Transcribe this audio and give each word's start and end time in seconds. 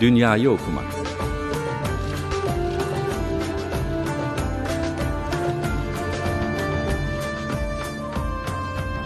Dünyayı 0.00 0.50
okumak. 0.50 0.84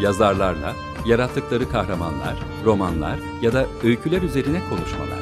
Yazarlarla, 0.00 0.74
yarattıkları 1.06 1.68
kahramanlar, 1.68 2.36
romanlar 2.64 3.18
ya 3.42 3.52
da 3.52 3.66
öyküler 3.82 4.22
üzerine 4.22 4.60
konuşmalar. 4.68 5.20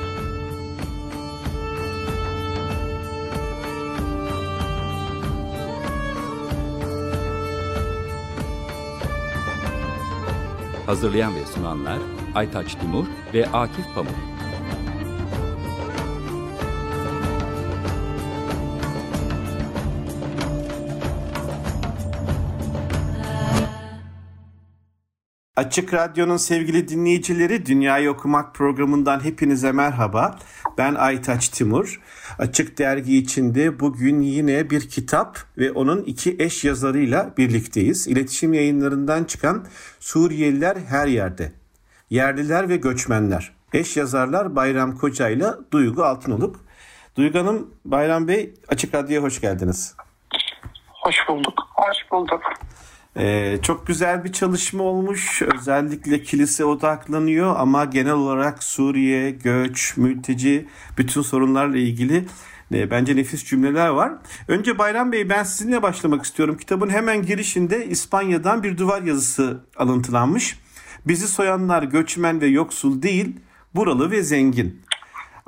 Hazırlayan 10.87 11.35
ve 11.35 11.47
sunanlar 11.47 11.99
Aytaç 12.35 12.75
Timur 12.75 13.05
ve 13.35 13.47
Akif 13.47 13.95
Pamuk. 13.95 14.38
Açık 25.59 25.95
Radyo'nun 25.95 26.37
sevgili 26.37 26.89
dinleyicileri 26.89 27.67
Dünyayı 27.67 28.11
Okumak 28.11 28.55
programından 28.55 29.25
hepinize 29.25 29.73
merhaba. 29.73 30.39
Ben 30.79 30.95
Aytaç 30.95 31.49
Timur. 31.49 32.01
Açık 32.39 32.79
Dergi 32.79 33.19
içinde 33.19 33.81
bugün 33.81 34.21
yine 34.21 34.71
bir 34.71 34.89
kitap 34.89 35.39
ve 35.59 35.73
onun 35.73 36.03
iki 36.03 36.37
eş 36.39 36.65
yazarıyla 36.65 37.35
birlikteyiz. 37.39 38.07
İletişim 38.07 38.55
yayınlarından 38.55 39.25
çıkan 39.25 39.67
Suriyeliler 40.01 40.77
Her 40.77 41.07
Yerde. 41.07 41.53
Yerliler 42.11 42.69
ve 42.69 42.77
Göçmenler. 42.77 43.53
Eş 43.73 43.97
yazarlar 43.97 44.57
Bayram 44.57 44.97
Koca 44.97 45.29
ile 45.29 45.47
Duygu 45.73 46.05
Altınoluk. 46.05 46.61
Duygu 47.17 47.39
Hanım, 47.39 47.75
Bayram 47.85 48.29
Bey 48.29 48.55
Açık 48.69 48.95
Radyo'ya 48.95 49.23
hoş 49.23 49.41
geldiniz. 49.41 49.97
Hoş 50.89 51.17
bulduk. 51.29 51.69
Hoş 51.75 52.11
bulduk. 52.13 52.43
Ee, 53.19 53.59
çok 53.63 53.87
güzel 53.87 54.25
bir 54.25 54.33
çalışma 54.33 54.83
olmuş. 54.83 55.43
Özellikle 55.43 56.23
kilise 56.23 56.65
odaklanıyor 56.65 57.57
ama 57.59 57.85
genel 57.85 58.13
olarak 58.13 58.63
Suriye, 58.63 59.31
göç, 59.31 59.97
mülteci 59.97 60.69
bütün 60.99 61.23
sorunlarla 61.23 61.79
ilgili 61.79 62.25
e, 62.75 62.91
bence 62.91 63.17
nefis 63.17 63.45
cümleler 63.45 63.89
var. 63.89 64.13
Önce 64.49 64.79
Bayram 64.79 65.13
Bey 65.13 65.29
ben 65.29 65.43
sizinle 65.43 65.83
başlamak 65.83 66.25
istiyorum. 66.25 66.57
Kitabın 66.57 66.91
hemen 66.91 67.27
girişinde 67.27 67.87
İspanya'dan 67.87 68.63
bir 68.63 68.79
duvar 68.79 69.03
yazısı 69.03 69.61
alıntılanmış. 69.77 70.59
Bizi 71.07 71.29
soyanlar 71.29 71.83
göçmen 71.83 72.41
ve 72.41 72.47
yoksul 72.47 73.03
değil, 73.03 73.37
buralı 73.75 74.11
ve 74.11 74.23
zengin. 74.23 74.83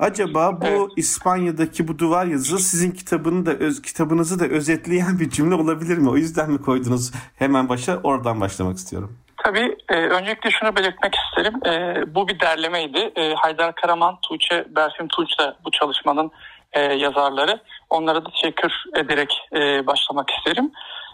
Acaba 0.01 0.61
bu 0.61 0.65
evet. 0.65 0.91
İspanya'daki 0.95 1.87
bu 1.87 1.99
duvar 1.99 2.25
yazısı 2.25 2.59
sizin 2.59 2.91
kitabını 2.91 3.45
da 3.45 3.51
öz, 3.51 3.81
kitabınızı 3.81 4.39
da 4.39 4.45
özetleyen 4.45 5.19
bir 5.19 5.29
cümle 5.29 5.55
olabilir 5.55 5.97
mi? 5.97 6.09
O 6.09 6.17
yüzden 6.17 6.51
mi 6.51 6.61
koydunuz? 6.61 7.11
Hemen 7.39 7.69
başa 7.69 7.99
oradan 8.03 8.41
başlamak 8.41 8.77
istiyorum. 8.77 9.17
Tabii 9.43 9.77
e, 9.89 9.95
öncelikle 9.95 10.51
şunu 10.51 10.75
belirtmek 10.75 11.15
isterim. 11.15 11.65
E, 11.65 12.03
bu 12.15 12.27
bir 12.27 12.39
derlemeydi. 12.39 13.11
E, 13.15 13.33
Haydar 13.33 13.75
Karaman, 13.75 14.17
Tuğçe, 14.21 14.65
Berfim 14.75 15.07
Tunç 15.07 15.39
da 15.39 15.57
bu 15.65 15.71
çalışmanın 15.71 16.31
e, 16.73 16.79
yazarları. 16.79 17.59
Onlara 17.89 18.25
da 18.25 18.29
teşekkür 18.29 18.71
ederek 18.95 19.37
e, 19.53 19.87
başlamak 19.87 20.29
isterim. 20.29 20.71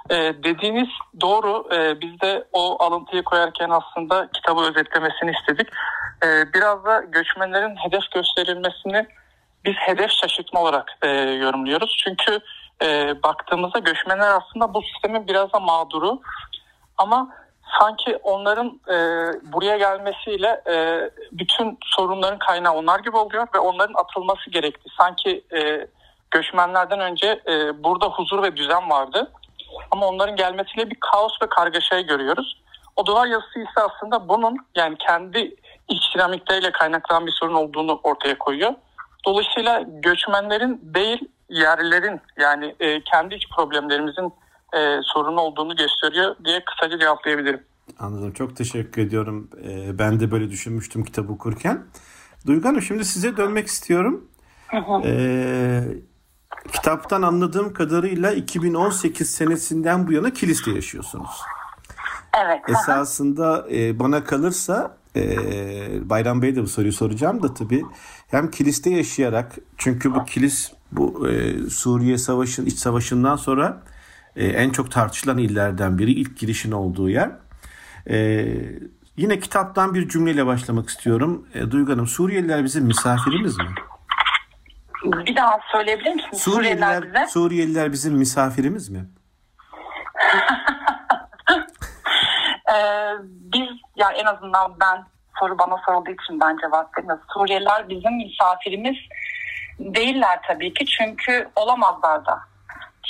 E, 0.10 0.44
dediğiniz 0.44 0.90
doğru. 1.22 1.76
E, 1.76 2.02
biz 2.02 2.22
de 2.22 2.48
o 2.54 2.84
alıntıyı 2.84 3.24
koyarken 3.24 3.70
aslında 3.70 4.30
kitabı 4.32 4.62
özetlemesini 4.62 5.32
istedik. 5.32 5.68
E, 6.26 6.54
biraz 6.54 6.86
da 6.86 7.02
göçmenlerin 7.02 7.76
hedef 7.76 8.12
gösterilmesini 8.12 9.08
biz 9.66 9.74
hedef 9.76 10.12
şaşırtma 10.12 10.62
olarak 10.62 10.98
e, 11.02 11.08
yorumluyoruz. 11.18 12.04
Çünkü 12.04 12.40
e, 12.84 13.16
baktığımızda 13.24 13.80
göçmenler 13.80 14.30
aslında 14.30 14.74
bu 14.74 14.82
sistemin 14.82 15.28
biraz 15.28 15.54
da 15.54 15.60
mağduru. 15.60 16.22
Ama 16.98 17.30
sanki 17.80 18.18
onların 18.24 18.80
e, 18.88 18.96
buraya 19.54 19.78
gelmesiyle 19.78 20.62
e, 20.70 21.10
bütün 21.32 21.78
sorunların 21.84 22.40
kaynağı 22.40 22.74
onlar 22.74 23.00
gibi 23.00 23.18
oluyor 23.18 23.48
ve 23.56 23.60
onların 23.60 23.94
atılması 23.94 24.50
gerekti. 24.50 24.90
Sanki 24.98 25.44
e, 25.56 25.88
göçmenlerden 26.32 27.00
önce 27.00 27.42
e, 27.48 27.84
burada 27.84 28.06
huzur 28.06 28.44
ve 28.44 28.58
düzen 28.58 28.90
vardı. 28.90 29.32
Ama 29.92 30.08
onların 30.08 30.36
gelmesiyle 30.36 30.90
bir 30.90 30.98
kaos 31.12 31.32
ve 31.44 31.50
kargaşayı 31.50 32.08
görüyoruz. 32.08 32.62
O 32.96 33.06
duvar 33.06 33.28
yazısı 33.28 33.60
ise 33.60 33.82
aslında 33.82 34.30
bunun 34.30 34.58
yani 34.76 34.98
kendi 35.08 35.56
iç 35.90 36.04
dinamikleriyle 36.16 36.72
kaynaklanan 36.72 37.28
bir 37.28 37.32
sorun 37.32 37.54
olduğunu 37.54 38.00
ortaya 38.04 38.38
koyuyor. 38.38 38.74
Dolayısıyla 39.26 39.86
göçmenlerin 39.88 40.82
değil 40.84 41.20
yerlilerin 41.50 42.22
yani 42.40 42.76
e, 42.80 43.04
kendi 43.04 43.36
iç 43.36 43.44
problemlerimizin 43.56 44.34
e, 44.74 45.00
sorun 45.04 45.38
olduğunu 45.38 45.76
gösteriyor 45.76 46.36
diye 46.46 46.64
kısaca 46.66 47.00
cevaplayabilirim. 47.00 47.64
Anladım. 48.00 48.34
Çok 48.34 48.56
teşekkür 48.56 49.02
ediyorum. 49.02 49.50
E, 49.64 50.00
ben 50.00 50.20
de 50.20 50.32
böyle 50.32 50.50
düşünmüştüm 50.50 51.04
kitabı 51.04 51.34
okurken. 51.34 51.86
Duygu 52.48 52.68
Hanım 52.68 52.82
şimdi 52.82 53.06
size 53.06 53.38
dönmek 53.38 53.68
istiyorum. 53.68 54.28
Hı 54.68 54.78
hı. 54.78 55.02
E, 55.06 55.14
kitaptan 56.72 57.22
anladığım 57.22 57.74
kadarıyla 57.74 58.32
2018 58.32 59.30
senesinden 59.30 60.08
bu 60.08 60.12
yana 60.12 60.34
Kilis'te 60.34 60.72
yaşıyorsunuz. 60.72 61.42
Evet. 62.46 62.60
Esasında 62.70 63.68
e, 63.72 64.00
bana 64.00 64.24
kalırsa 64.24 64.98
e, 65.16 66.10
Bayram 66.10 66.42
Bey 66.42 66.56
de 66.56 66.64
bu 66.64 66.68
soruyu 66.68 66.94
soracağım 66.94 67.44
da 67.44 67.54
tabii 67.54 67.86
hem 68.28 68.52
Kilis'te 68.52 68.90
yaşayarak 68.90 69.56
çünkü 69.78 70.16
bu 70.16 70.26
Kilis 70.26 70.72
bu 70.92 71.30
e, 71.30 71.56
Suriye 71.70 72.18
Savaşı 72.18 72.62
iç 72.62 72.78
savaşından 72.80 73.36
sonra 73.36 73.84
e, 74.36 74.48
en 74.48 74.70
çok 74.70 74.92
tartışılan 74.92 75.38
illerden 75.38 75.98
biri 75.98 76.12
ilk 76.12 76.38
girişin 76.38 76.72
olduğu 76.72 77.10
yer. 77.10 77.32
E, 78.10 78.48
yine 79.18 79.40
kitaptan 79.40 79.94
bir 79.94 80.10
cümleyle 80.10 80.46
başlamak 80.46 80.90
istiyorum. 80.90 81.48
E, 81.54 81.72
Duygu 81.72 81.92
Hanım 81.92 82.08
Suriyeliler 82.08 82.64
bizim 82.64 82.86
misafirimiz 82.86 83.58
mi? 83.58 83.66
Bir 85.04 85.36
daha 85.36 85.60
söyleyebilir 85.72 86.16
misiniz? 86.16 86.42
Suriyeliler, 86.42 86.96
Suriyeliler, 86.96 87.24
bize? 87.24 87.32
Suriyeliler 87.32 87.92
bizim 87.92 88.14
misafirimiz 88.14 88.90
mi? 88.90 89.00
ee, 92.74 93.12
biz 93.30 93.70
yani 93.96 94.18
en 94.18 94.26
azından 94.26 94.76
ben 94.82 95.06
soru 95.40 95.60
bana 95.60 95.78
sorulduğu 95.86 96.12
için 96.12 96.40
ben 96.40 96.58
cevap 96.62 96.98
veriyorum. 96.98 97.24
Suriyeliler 97.34 97.90
bizim 97.90 98.14
misafirimiz 98.14 98.98
değiller 99.80 100.40
tabii 100.48 100.74
ki 100.74 100.86
çünkü 100.86 101.50
olamazlar 101.56 102.26
da. 102.26 102.40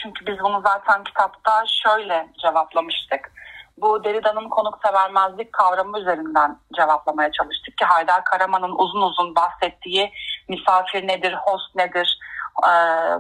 Çünkü 0.04 0.26
biz 0.26 0.40
bunu 0.40 0.62
zaten 0.66 1.04
kitapta 1.04 1.64
şöyle 1.84 2.28
cevaplamıştık. 2.42 3.32
Bu 3.78 4.04
Derrida'nın 4.04 4.50
konuksevermezlik 4.50 5.54
kavramı 5.54 6.00
üzerinden 6.00 6.60
cevaplamaya 6.76 7.32
çalıştık 7.32 7.78
ki 7.78 7.86
Haydar 7.86 8.24
Karaman'ın 8.24 8.76
uzun 8.78 9.02
uzun 9.02 9.36
bahsettiği 9.36 10.12
misafir 10.50 11.08
nedir, 11.08 11.34
host 11.34 11.76
nedir 11.76 12.20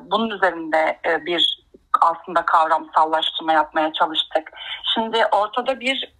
bunun 0.02 0.30
üzerinde 0.30 1.00
bir 1.26 1.68
aslında 2.02 2.46
kavramsallaştırma 2.46 3.54
yapmaya 3.54 3.94
çalıştık. 3.94 4.52
Şimdi 4.94 5.26
ortada 5.32 5.80
bir 5.80 6.14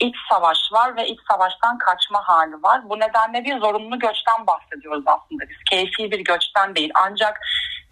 iç 0.00 0.16
savaş 0.30 0.58
var 0.72 0.96
ve 0.96 1.08
iç 1.08 1.20
savaştan 1.30 1.78
kaçma 1.78 2.22
hali 2.28 2.62
var. 2.62 2.80
Bu 2.90 3.00
nedenle 3.00 3.44
bir 3.44 3.58
zorunlu 3.58 3.98
göçten 3.98 4.46
bahsediyoruz 4.46 5.04
aslında 5.06 5.48
biz. 5.48 5.56
Keyfi 5.70 6.10
bir 6.10 6.24
göçten 6.24 6.74
değil. 6.74 6.90
Ancak 6.94 7.40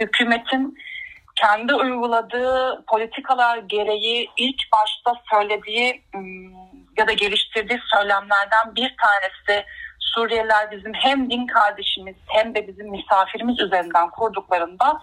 hükümetin 0.00 0.78
kendi 1.37 1.75
uyguladığı 1.75 2.84
politikalar 2.87 3.59
gereği 3.59 4.31
ilk 4.37 4.72
başta 4.72 5.22
söylediği 5.31 6.04
ya 6.98 7.09
da 7.09 7.12
geliştirdiği 7.12 7.81
söylemlerden 7.94 8.77
bir 8.77 8.97
tanesi 9.03 9.66
Suriyeliler 10.16 10.71
bizim 10.71 10.92
hem 10.95 11.30
din 11.30 11.47
kardeşimiz 11.47 12.16
hem 12.27 12.54
de 12.54 12.68
bizim 12.68 12.91
misafirimiz 12.91 13.60
üzerinden 13.60 14.10
kurduklarında 14.10 15.01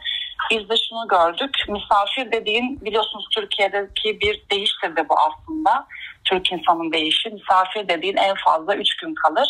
biz 0.52 0.70
de 0.70 0.74
şunu 0.90 1.08
gördük. 1.08 1.56
Misafir 1.70 2.32
dediğin 2.32 2.86
biliyorsunuz 2.86 3.26
Türkiye'deki 3.36 4.20
bir 4.20 4.44
değiştir 4.52 4.96
de 4.96 5.10
bu 5.10 5.16
aslında. 5.20 5.88
Türk 6.26 6.52
insanın 6.52 6.94
değişi. 6.94 7.30
Misafir 7.30 7.88
dediğin 7.88 8.18
en 8.18 8.36
fazla 8.46 8.76
üç 8.76 8.98
gün 8.98 9.16
kalır. 9.16 9.48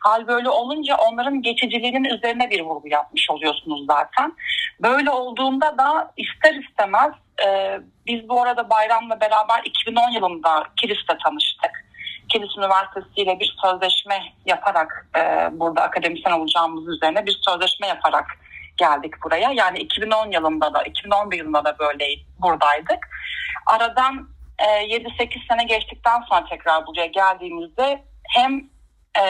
Hal 0.00 0.26
böyle 0.26 0.48
olunca 0.48 0.96
onların 0.96 1.42
geçiciliğinin 1.42 2.04
üzerine 2.04 2.50
bir 2.50 2.60
vurgu 2.60 2.88
yapmış 2.88 3.30
oluyorsunuz 3.30 3.86
zaten. 3.86 4.32
Böyle 4.82 5.10
olduğunda 5.10 5.78
da 5.78 6.12
ister 6.16 6.54
istemez 6.54 7.12
e, 7.46 7.78
biz 8.06 8.28
bu 8.28 8.42
arada 8.42 8.70
Bayram'la 8.70 9.20
beraber 9.20 9.60
2010 9.64 10.10
yılında 10.10 10.64
Kilis'te 10.76 11.18
tanıştık. 11.24 11.85
Kilis 12.28 12.58
Üniversitesi 12.58 13.20
ile 13.20 13.40
bir 13.40 13.56
sözleşme 13.62 14.32
yaparak 14.46 15.08
e, 15.16 15.20
burada 15.52 15.82
akademisyen 15.82 16.32
olacağımız 16.32 16.88
üzerine 16.88 17.26
bir 17.26 17.40
sözleşme 17.48 17.86
yaparak 17.86 18.26
geldik 18.76 19.14
buraya. 19.24 19.50
Yani 19.50 19.78
2010 19.78 20.30
yılında 20.30 20.74
da 20.74 20.82
2011 20.82 21.38
yılında 21.38 21.64
da 21.64 21.78
böyle 21.78 22.04
buradaydık. 22.38 23.08
Aradan 23.66 24.28
e, 24.58 24.64
7-8 24.64 25.48
sene 25.48 25.64
geçtikten 25.64 26.20
sonra 26.28 26.44
tekrar 26.44 26.86
buraya 26.86 27.06
geldiğimizde 27.06 28.04
hem 28.28 28.70
e, 29.20 29.24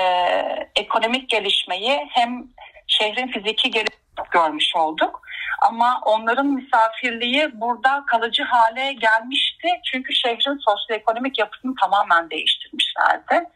ekonomik 0.77 1.31
gelişmeyi 1.31 2.07
hem 2.11 2.45
şehrin 2.87 3.29
fiziki 3.29 3.71
geri 3.71 3.87
görmüş 4.31 4.77
olduk. 4.77 5.21
Ama 5.63 6.01
onların 6.05 6.47
misafirliği 6.47 7.61
burada 7.61 8.05
kalıcı 8.07 8.43
hale 8.43 8.93
gelmişti. 8.93 9.69
Çünkü 9.93 10.15
şehrin 10.15 10.61
sosyoekonomik 10.69 11.39
yapısını 11.39 11.75
tamamen 11.81 12.31
değiştirmişlerdi. 12.31 13.49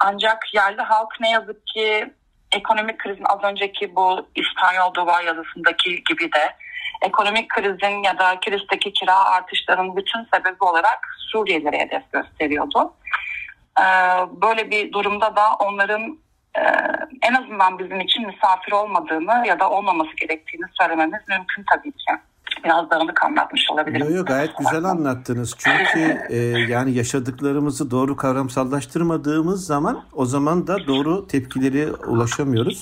Ancak 0.00 0.54
yerli 0.54 0.82
halk 0.82 1.20
ne 1.20 1.30
yazık 1.30 1.66
ki 1.66 2.14
ekonomik 2.52 2.98
krizin 2.98 3.24
az 3.24 3.44
önceki 3.44 3.96
bu 3.96 4.28
İspanyol 4.34 4.94
Duvar 4.94 5.24
yazısındaki 5.24 6.04
gibi 6.04 6.32
de 6.32 6.56
ekonomik 7.02 7.48
krizin 7.48 8.02
ya 8.02 8.18
da 8.18 8.40
Kilis'teki 8.40 8.92
kira 8.92 9.24
artışlarının 9.24 9.96
bütün 9.96 10.24
sebebi 10.34 10.64
olarak 10.64 10.98
Suriyelilere 11.32 11.78
hedef 11.78 12.12
gösteriyordu. 12.12 12.92
Ee, 13.80 13.84
böyle 14.42 14.70
bir 14.70 14.92
durumda 14.92 15.36
da 15.36 15.54
onların 15.54 16.18
e, 16.56 16.62
en 17.22 17.34
azından 17.34 17.78
bizim 17.78 18.00
için 18.00 18.26
misafir 18.26 18.72
olmadığını 18.72 19.46
ya 19.46 19.60
da 19.60 19.70
olmaması 19.70 20.16
gerektiğini 20.16 20.66
söylememiz 20.80 21.20
mümkün 21.28 21.64
tabii 21.74 21.92
ki. 21.92 22.12
Biraz 22.64 22.90
dağınık 22.90 23.24
anlatmış 23.24 23.70
olabilirim. 23.70 24.06
Yok 24.06 24.16
yok 24.16 24.26
gayet 24.26 24.58
güzel 24.58 24.84
anlattınız. 24.84 25.54
Çünkü 25.58 26.18
e, 26.28 26.36
yani 26.68 26.92
yaşadıklarımızı 26.92 27.90
doğru 27.90 28.16
kavramsallaştırmadığımız 28.16 29.66
zaman 29.66 30.04
o 30.12 30.26
zaman 30.26 30.66
da 30.66 30.86
doğru 30.86 31.26
tepkileri 31.26 31.92
ulaşamıyoruz. 31.92 32.80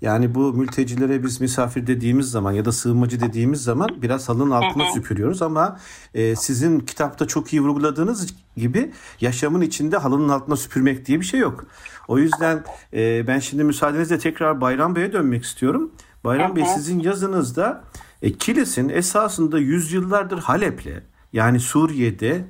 Yani 0.00 0.34
bu 0.34 0.52
mültecilere 0.52 1.22
biz 1.22 1.40
misafir 1.40 1.86
dediğimiz 1.86 2.30
zaman 2.30 2.52
ya 2.52 2.64
da 2.64 2.72
sığınmacı 2.72 3.20
dediğimiz 3.20 3.62
zaman 3.62 3.88
biraz 4.02 4.28
halının 4.28 4.50
altına 4.50 4.92
süpürüyoruz 4.92 5.42
ama 5.42 5.78
e, 6.14 6.36
sizin 6.36 6.80
kitapta 6.80 7.26
çok 7.26 7.52
iyi 7.52 7.62
vurguladığınız 7.62 8.34
gibi 8.56 8.92
yaşamın 9.20 9.60
içinde 9.60 9.96
halının 9.96 10.28
altına 10.28 10.56
süpürmek 10.56 11.06
diye 11.06 11.20
bir 11.20 11.24
şey 11.24 11.40
yok. 11.40 11.64
O 12.08 12.18
yüzden 12.18 12.64
e, 12.92 13.26
ben 13.26 13.38
şimdi 13.38 13.64
müsaadenizle 13.64 14.18
tekrar 14.18 14.60
Bayram 14.60 14.96
Bey'e 14.96 15.12
dönmek 15.12 15.44
istiyorum. 15.44 15.92
Bayram. 16.24 16.56
Bey 16.56 16.64
sizin 16.74 17.00
yazınızda 17.00 17.84
e, 18.22 18.32
Kilis'in 18.32 18.88
esasında 18.88 19.58
yüzyıllardır 19.58 20.38
Halep'le 20.38 21.02
yani 21.32 21.60
Suriye'de 21.60 22.44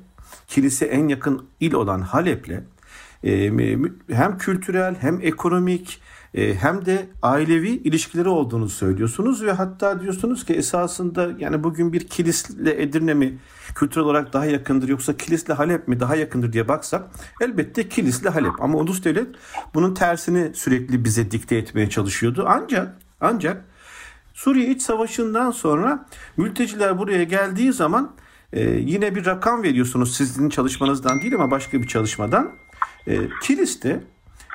kilise 0.47 0.85
en 0.85 1.07
yakın 1.07 1.45
il 1.59 1.73
olan 1.73 2.01
Halep'le 2.01 2.63
e, 3.23 3.51
hem 4.11 4.37
kültürel 4.37 4.95
hem 4.99 5.19
ekonomik 5.21 6.01
hem 6.37 6.85
de 6.85 7.09
ailevi 7.21 7.69
ilişkileri 7.69 8.29
olduğunu 8.29 8.69
söylüyorsunuz 8.69 9.43
ve 9.43 9.51
hatta 9.51 10.01
diyorsunuz 10.01 10.45
ki 10.45 10.53
esasında 10.53 11.29
yani 11.39 11.63
bugün 11.63 11.93
bir 11.93 12.07
kilisle 12.07 12.81
Edirne 12.81 13.13
mi 13.13 13.37
kültürel 13.75 14.05
olarak 14.05 14.33
daha 14.33 14.45
yakındır 14.45 14.87
yoksa 14.87 15.17
kilisle 15.17 15.53
Halep 15.53 15.87
mi 15.87 15.99
daha 15.99 16.15
yakındır 16.15 16.53
diye 16.53 16.67
baksak 16.67 17.03
elbette 17.41 17.89
kilisle 17.89 18.29
Halep 18.29 18.61
ama 18.61 18.77
Ulus 18.77 19.03
Devlet 19.03 19.27
bunun 19.73 19.93
tersini 19.93 20.51
sürekli 20.53 21.03
bize 21.05 21.31
dikte 21.31 21.55
etmeye 21.55 21.89
çalışıyordu 21.89 22.45
ancak 22.47 22.97
ancak 23.21 23.65
Suriye 24.33 24.67
İç 24.67 24.81
Savaşı'ndan 24.81 25.51
sonra 25.51 26.05
mülteciler 26.37 26.97
buraya 26.97 27.23
geldiği 27.23 27.73
zaman 27.73 28.15
e, 28.53 28.61
yine 28.69 29.15
bir 29.15 29.25
rakam 29.25 29.63
veriyorsunuz 29.63 30.15
sizin 30.15 30.49
çalışmanızdan 30.49 31.21
değil 31.21 31.35
ama 31.35 31.51
başka 31.51 31.81
bir 31.81 31.87
çalışmadan. 31.87 32.51
E, 33.07 33.19
Kilis'te 33.43 34.03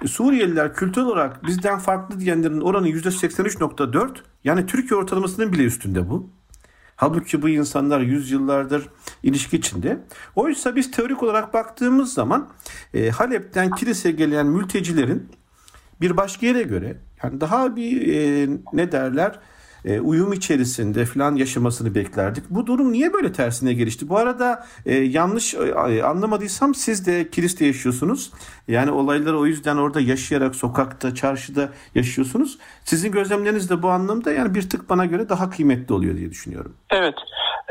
Suriyeliler 0.07 0.75
kültürel 0.75 1.07
olarak 1.07 1.47
bizden 1.47 1.79
farklı 1.79 2.21
diyenlerin 2.21 2.61
oranı 2.61 2.89
%83.4 2.89 4.17
yani 4.45 4.67
Türkiye 4.67 5.01
ortalamasının 5.01 5.53
bile 5.53 5.65
üstünde 5.65 6.11
bu. 6.11 6.31
Halbuki 6.97 7.43
bu 7.43 7.49
insanlar 7.49 8.01
yüzyıllardır 8.01 8.89
ilişki 9.23 9.57
içinde. 9.57 9.99
Oysa 10.37 10.77
biz 10.77 10.91
teorik 10.91 11.23
olarak 11.23 11.55
baktığımız 11.55 12.15
zaman 12.15 12.49
e, 12.95 13.11
Halep'ten 13.11 13.71
Kilis'e 13.71 14.11
gelen 14.11 14.47
mültecilerin 14.47 15.29
bir 16.01 16.17
başka 16.17 16.47
yere 16.47 16.63
göre 16.63 16.97
yani 17.23 17.41
daha 17.41 17.77
bir 17.77 18.15
e, 18.15 18.49
ne 18.73 18.93
derler 18.93 19.39
e, 19.85 20.01
uyum 20.01 20.33
içerisinde 20.33 21.05
falan 21.05 21.37
yaşamasını 21.37 21.95
beklerdik. 21.95 22.45
Bu 22.51 22.67
durum 22.67 22.93
niye 22.93 23.13
böyle 23.13 23.33
tersine 23.33 23.73
gelişti? 23.73 24.09
Bu 24.09 24.19
arada 24.19 24.67
e, 24.87 24.95
yanlış 24.95 25.55
e, 25.55 26.03
anlamadıysam 26.03 26.75
siz 26.75 27.07
de 27.07 27.31
Kilis'te 27.31 27.67
yaşıyorsunuz. 27.67 28.33
Yani 28.69 28.91
olayları 28.91 29.39
o 29.39 29.47
yüzden 29.47 29.77
orada 29.77 30.01
yaşayarak 30.01 30.55
sokakta, 30.55 31.15
çarşıda 31.15 31.69
yaşıyorsunuz. 31.95 32.59
Sizin 32.85 33.13
gözlemleriniz 33.13 33.71
de 33.71 33.83
bu 33.83 33.89
anlamda 33.89 34.33
yani 34.33 34.55
bir 34.55 34.71
tık 34.71 34.91
bana 34.91 35.07
göre 35.07 35.29
daha 35.29 35.51
kıymetli 35.51 35.95
oluyor 35.95 36.17
diye 36.17 36.31
düşünüyorum. 36.31 36.77
Evet. 36.91 37.15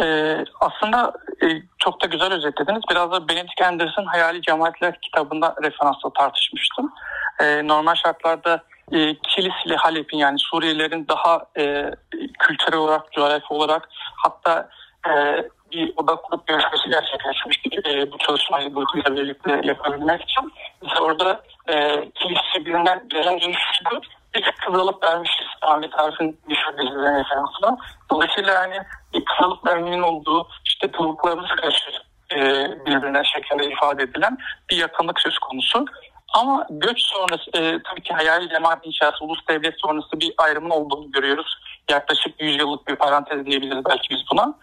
Ee, 0.02 0.38
aslında 0.60 1.14
e, 1.44 1.48
çok 1.78 2.02
da 2.02 2.06
güzel 2.06 2.34
özetlediniz. 2.34 2.82
Biraz 2.92 3.12
da 3.12 3.28
Benedict 3.28 3.62
Anderson 3.62 4.06
Hayali 4.06 4.42
Cemaatler 4.42 5.02
kitabında 5.02 5.56
referansla 5.64 6.14
tartışmıştım. 6.14 6.92
Ee, 7.40 7.68
normal 7.68 7.96
şartlarda 7.96 8.64
e, 8.92 9.16
Kilis 9.16 9.66
ile 9.66 9.76
Halep'in 9.76 10.18
yani 10.18 10.40
Suriyelilerin 10.40 11.08
daha 11.08 11.46
e, 11.58 11.92
kültürel 12.40 12.80
olarak, 12.80 13.12
coğrafi 13.12 13.54
olarak 13.54 13.90
hatta 14.16 14.70
e, 15.10 15.12
bir 15.72 15.94
odak 15.98 16.24
kurup 16.24 16.48
görüşmesi 16.48 16.90
gerçekleşmişti 16.90 17.70
e, 17.86 18.12
bu 18.12 18.18
çalışmayı 18.18 18.76
bu 18.76 18.84
ile 18.96 19.16
birlikte 19.16 19.62
yapabilmek 19.64 20.22
için. 20.22 20.54
Mesela 20.82 21.02
orada 21.02 21.42
e, 21.68 21.76
Kilis'i 22.16 22.66
birinden 22.66 23.10
birine 23.10 23.42
dönüştürdü. 23.42 24.00
Bir 24.36 24.52
kız 24.66 24.76
alıp 24.80 25.04
vermişiz 25.04 25.48
Ahmet 25.62 26.00
Arif'in 26.00 26.40
Düşür 26.50 26.78
dizilerine 26.78 27.20
referansına. 27.20 27.78
Dolayısıyla 28.12 28.60
hani 28.60 28.78
bir 29.14 29.26
kız 29.26 29.46
alıp 29.48 29.68
vermenin 29.68 30.02
olduğu 30.02 30.48
işte 30.66 30.92
tavuklarımız 30.92 31.50
karşı 31.62 31.92
e, 32.32 32.40
birbirine 32.86 33.24
şeklinde 33.24 33.66
ifade 33.66 34.04
edilen 34.04 34.38
bir 34.70 34.78
yakınlık 34.78 35.20
söz 35.20 35.40
konusu. 35.40 35.86
Ama 36.34 36.68
göç 36.70 37.02
sonrası 37.02 37.52
e, 37.54 37.84
tabii 37.84 38.04
ki 38.04 38.14
hayali 38.14 38.50
cemaat 38.50 38.86
inşası, 38.86 39.26
ulus 39.26 39.48
devlet 39.50 39.74
sonrası 39.78 40.20
bir 40.20 40.34
ayrımın 40.38 40.70
olduğunu 40.70 41.12
görüyoruz. 41.12 41.58
Yaklaşık 41.90 42.42
100 42.42 42.60
yıllık 42.60 42.88
bir 42.88 42.96
parantez 42.96 43.46
diyebiliriz 43.46 43.86
belki 43.90 44.10
biz 44.10 44.20
buna. 44.32 44.54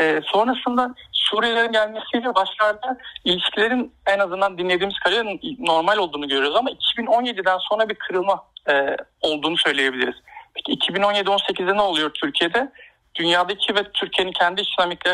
E, 0.00 0.20
sonrasında 0.24 0.94
Suriyelilerin 1.12 1.72
gelmesiyle 1.72 2.34
başlarda 2.34 2.98
ilişkilerin 3.24 3.92
en 4.06 4.18
azından 4.18 4.58
dinlediğimiz 4.58 4.98
kadarıyla 4.98 5.32
normal 5.58 5.96
olduğunu 5.96 6.28
görüyoruz 6.28 6.56
ama 6.56 6.70
2017'den 6.70 7.58
sonra 7.58 7.88
bir 7.88 7.94
kırılma 7.94 8.44
e, 8.70 8.96
olduğunu 9.20 9.56
söyleyebiliriz. 9.56 10.14
Peki 10.54 10.92
2017-18'de 10.92 11.76
ne 11.76 11.82
oluyor 11.82 12.10
Türkiye'de? 12.10 12.72
Dünyadaki 13.14 13.74
ve 13.74 13.92
Türkiye'nin 13.92 14.32
kendi 14.32 14.60
iç 14.60 14.68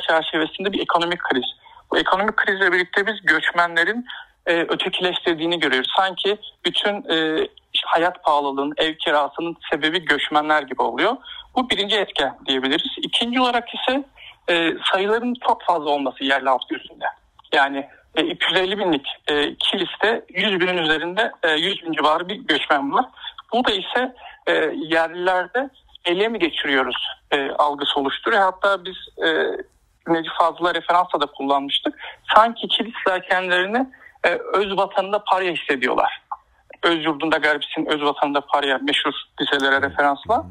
çerçevesinde 0.09 0.73
bir 0.73 0.81
ekonomik 0.81 1.19
kriz. 1.19 1.45
Bu 1.91 1.99
ekonomik 1.99 2.37
krizle 2.37 2.73
birlikte 2.73 3.07
biz 3.07 3.15
göçmenlerin 3.23 4.07
e, 4.47 4.61
ötekileştirdiğini 4.61 5.61
görüyoruz. 5.61 5.93
Sanki 5.97 6.39
bütün 6.65 7.11
e, 7.11 7.49
hayat 7.85 8.25
pahalılığının, 8.25 8.75
ev 8.77 8.95
kirasının 8.95 9.57
sebebi 9.71 10.05
göçmenler 10.05 10.63
gibi 10.63 10.83
oluyor. 10.83 11.17
Bu 11.57 11.71
birinci 11.71 11.97
etken 11.97 12.39
diyebiliriz. 12.47 12.93
İkinci 13.03 13.41
olarak 13.41 13.69
ise 13.75 14.05
e, 14.51 14.73
sayıların 14.93 15.35
çok 15.47 15.63
fazla 15.63 15.91
olması 15.91 16.25
yerli 16.25 16.49
halk 16.49 16.69
gözünde. 16.69 17.05
Yani 17.53 17.89
e, 18.15 18.25
250 18.25 18.79
binlik 18.79 19.07
e, 19.29 19.55
kiliste 19.55 20.25
100 20.29 20.61
binin 20.61 20.79
üzerinde 20.79 21.33
e, 21.43 21.51
100 21.51 21.83
bin 21.83 21.93
civarı 21.93 22.29
bir 22.29 22.37
göçmen 22.37 22.93
var. 22.93 23.05
Bu 23.53 23.65
da 23.65 23.71
ise 23.71 24.15
e, 24.47 24.53
yerlilerde 24.77 25.71
ele 26.05 26.29
mi 26.29 26.39
geçiriyoruz 26.39 27.09
e, 27.31 27.51
algısı 27.51 28.01
oluşturuyor. 28.01 28.43
Hatta 28.43 28.85
biz 28.85 28.97
e, 29.27 29.29
Necip 30.09 30.33
Fazıl'a 30.39 30.75
referansla 30.75 31.21
da 31.21 31.27
kullanmıştık. 31.27 31.99
Sanki 32.35 32.69
kilisler 32.69 33.29
kendilerini 33.29 33.87
e, 34.25 34.29
öz 34.53 34.77
vatanında 34.77 35.25
parya 35.25 35.53
hissediyorlar. 35.53 36.23
Öz 36.83 37.05
yurdunda 37.05 37.37
garipsin, 37.37 37.87
öz 37.87 38.03
vatanında 38.03 38.41
parya 38.41 38.79
meşhur 38.79 39.13
liselere 39.41 39.83
referansla. 39.83 40.47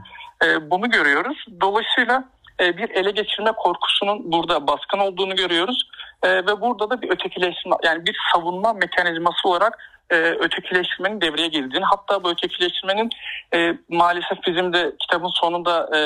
E, 0.46 0.72
bunu 0.72 0.90
görüyoruz. 0.90 1.46
Dolayısıyla 1.62 2.24
e, 2.60 2.78
bir 2.78 2.90
ele 2.90 3.12
geçirme 3.12 3.52
korkusunun 3.52 4.32
burada 4.32 4.68
baskın 4.68 5.00
olduğunu 5.00 5.36
görüyoruz. 5.36 5.90
E, 6.24 6.30
ve 6.30 6.62
burada 6.62 6.90
da 6.90 7.02
bir 7.02 7.10
ötekileşme 7.10 7.76
yani 7.84 8.06
bir 8.06 8.18
savunma 8.34 8.74
mekanizması 8.74 9.50
olarak 9.50 9.80
e, 10.10 10.16
ötekileştirmenin 10.16 11.22
devreye 11.22 11.48
girdiğini 11.48 11.86
hatta 11.86 12.24
bu 12.24 12.30
ötekileştirmenin 12.30 13.10
e, 13.56 13.78
maalesef 13.90 14.38
bizim 14.48 14.74
de 14.74 14.92
kitabın 15.00 15.32
sonunda 15.34 15.98
e, 15.98 16.00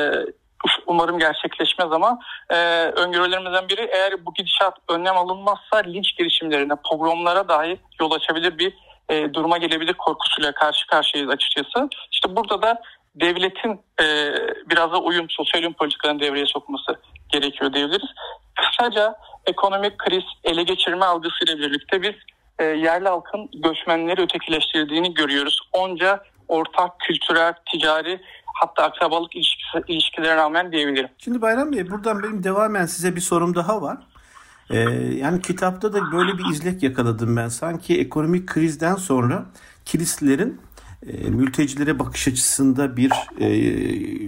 umarım 0.88 1.20
gerçekleşmez 1.20 1.92
ama 1.92 2.20
e, 2.50 2.56
öngörülerimizden 2.84 3.70
biri 3.70 3.89
eğer 3.92 4.25
bu 4.25 4.34
gidişat 4.34 4.78
önlem 4.89 5.18
alınmazsa 5.18 5.78
linç 5.78 6.18
girişimlerine, 6.18 6.74
pogromlara 6.89 7.50
dahi 7.50 7.80
yol 8.01 8.12
açabilir 8.12 8.58
bir 8.58 8.74
e, 9.10 9.34
duruma 9.34 9.58
gelebilir 9.58 9.94
korkusuyla 9.94 10.51
karşı 10.51 10.88
karşıyayız 10.88 11.32
açıkçası. 11.32 11.89
İşte 12.12 12.36
burada 12.36 12.62
da 12.62 12.82
devletin 13.16 13.82
e, 14.01 14.34
biraz 14.70 14.92
da 14.92 15.01
uyum, 15.01 15.30
sosyal 15.30 15.62
uyum 15.62 15.74
politikalarını 15.74 16.20
devreye 16.20 16.46
sokması 16.46 17.00
gerekiyor 17.30 17.74
diyebiliriz. 17.74 18.10
Kısaca 18.56 19.16
ekonomik 19.46 19.98
kriz 19.98 20.24
ele 20.44 20.63
geçirme 20.63 21.06
algısıyla 21.06 21.58
birlikte 21.58 22.01
biz 22.01 22.16
e, 22.60 22.63
yerli 22.63 23.10
halkın 23.10 23.50
göçmenleri 23.54 24.22
ötekileştirdiğini 24.22 25.13
görüyoruz. 25.13 25.60
Onca 25.74 26.24
ortak 26.48 27.00
kültürel, 27.00 27.54
ticari 27.72 28.22
hatta 28.60 28.84
akrabalık 28.84 29.36
ilişkisi, 29.36 29.84
ilişkilerine 29.88 30.36
rağmen 30.36 30.72
diyebilirim. 30.72 31.10
Şimdi 31.18 31.42
Bayram 31.42 31.72
Bey 31.72 31.92
buradan 31.92 32.24
benim 32.24 32.44
devamen 32.44 32.86
size 32.86 33.16
bir 33.16 33.22
sorum 33.22 33.56
daha 33.56 33.82
var. 33.82 33.98
Ee, 34.70 34.80
yani 35.18 35.42
kitapta 35.42 35.94
da 35.94 36.12
böyle 36.12 36.38
bir 36.38 36.46
izlek 36.51 36.84
yakaladım 36.84 37.38
ben. 37.38 37.48
Sanki 37.48 38.00
ekonomik 38.00 38.48
krizden 38.48 38.96
sonra 38.96 39.46
kilislerin 39.86 40.62
e, 41.08 41.30
mültecilere 41.30 42.00
bakış 42.00 42.28
açısında 42.28 42.98
bir 42.98 43.12
e, 43.39 43.48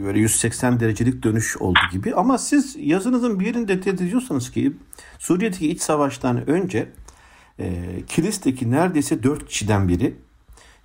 böyle 0.04 0.20
180 0.20 0.80
derecelik 0.80 1.24
dönüş 1.24 1.58
oldu 1.58 1.80
gibi. 1.92 2.16
Ama 2.16 2.38
siz 2.38 2.76
yazınızın 2.80 3.40
bir 3.40 3.46
yerinde 3.46 3.74
ediyorsanız 3.74 4.52
ki 4.52 4.74
Suriye'deki 5.20 5.72
iç 5.72 5.82
savaştan 5.82 6.50
önce 6.50 6.90
e, 7.60 7.74
Kilis'teki 8.08 8.72
neredeyse 8.72 9.24
4 9.24 9.48
kişiden 9.48 9.88
biri 9.88 10.16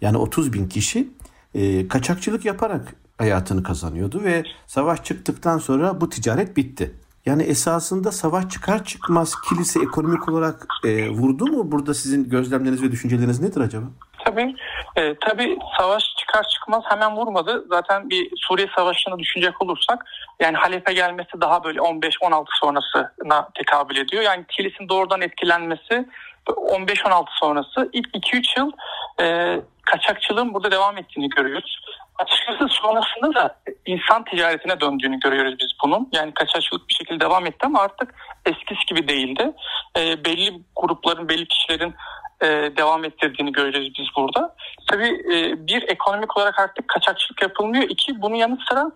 yani 0.00 0.16
30 0.16 0.52
bin 0.52 0.68
kişi 0.68 1.08
e, 1.54 1.88
kaçakçılık 1.88 2.44
yaparak 2.44 2.94
hayatını 3.18 3.62
kazanıyordu 3.62 4.22
ve 4.24 4.42
savaş 4.66 5.04
çıktıktan 5.04 5.58
sonra 5.58 6.00
bu 6.00 6.08
ticaret 6.08 6.56
bitti. 6.56 6.94
Yani 7.26 7.42
esasında 7.42 8.12
savaş 8.12 8.48
çıkar 8.48 8.84
çıkmaz 8.84 9.34
kilise 9.48 9.80
ekonomik 9.80 10.28
olarak 10.28 10.66
e, 10.84 11.08
vurdu 11.08 11.46
mu? 11.46 11.72
Burada 11.72 11.94
sizin 11.94 12.28
gözlemleriniz 12.28 12.82
ve 12.82 12.92
düşünceleriniz 12.92 13.40
nedir 13.40 13.60
acaba? 13.60 13.86
Tabii, 14.24 14.54
e, 14.96 15.14
tabii 15.20 15.58
savaş 15.78 16.02
çıkar 16.26 16.48
çıkmaz 16.48 16.82
hemen 16.88 17.16
vurmadı. 17.16 17.64
Zaten 17.68 18.10
bir 18.10 18.30
Suriye 18.36 18.68
Savaşı'nı 18.76 19.18
düşünecek 19.18 19.62
olursak 19.62 20.04
yani 20.40 20.56
Halep'e 20.56 20.92
gelmesi 20.92 21.40
daha 21.40 21.64
böyle 21.64 21.78
15-16 21.78 22.44
sonrasına 22.60 23.48
tekabül 23.54 23.96
ediyor. 23.96 24.22
Yani 24.22 24.44
kilisin 24.48 24.88
doğrudan 24.88 25.20
etkilenmesi 25.20 26.06
15-16 26.46 27.24
sonrası 27.40 27.90
ilk 27.92 28.08
2-3 28.14 28.58
yıl 28.58 28.72
e, 29.20 29.56
kaçakçılığın 29.82 30.54
burada 30.54 30.70
devam 30.70 30.98
ettiğini 30.98 31.28
görüyoruz. 31.28 31.80
Açıkçası 32.18 32.68
sonrasında 32.68 33.34
da 33.34 33.58
insan 33.86 34.24
ticaretine 34.24 34.80
döndüğünü 34.80 35.20
görüyoruz 35.20 35.54
biz 35.60 35.68
bunun. 35.84 36.08
Yani 36.12 36.34
kaçakçılık 36.34 36.88
bir 36.88 36.94
şekilde 36.94 37.20
devam 37.20 37.46
etti 37.46 37.66
ama 37.66 37.80
artık 37.80 38.14
eskisi 38.46 38.86
gibi 38.88 39.08
değildi. 39.08 39.52
E, 39.98 40.24
belli 40.24 40.62
grupların, 40.76 41.28
belli 41.28 41.48
kişilerin 41.48 41.94
e, 42.42 42.46
devam 42.76 43.04
ettirdiğini 43.04 43.52
göreceğiz 43.52 43.92
biz 43.98 44.06
burada. 44.16 44.55
Tabii 44.96 45.22
e, 45.34 45.66
bir 45.66 45.82
ekonomik 45.82 46.36
olarak 46.36 46.58
artık 46.58 46.88
kaçakçılık 46.88 47.42
yapılmıyor. 47.42 47.84
İki 47.88 48.22
bunun 48.22 48.34
yanı 48.34 48.58
sıra 48.68 48.90